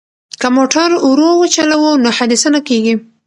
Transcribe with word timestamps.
که 0.41 0.47
موټر 0.57 0.89
ورو 1.07 1.29
وچلوو 1.41 1.91
نو 2.03 2.09
حادثه 2.17 2.47
نه 2.55 2.59
کیږي. 2.67 2.93